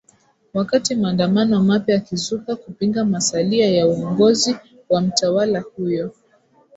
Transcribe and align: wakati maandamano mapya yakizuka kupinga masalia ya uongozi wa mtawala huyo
wakati 0.53 0.95
maandamano 0.95 1.63
mapya 1.63 1.95
yakizuka 1.95 2.55
kupinga 2.55 3.05
masalia 3.05 3.69
ya 3.69 3.87
uongozi 3.87 4.55
wa 4.89 5.01
mtawala 5.01 5.59
huyo 5.59 6.13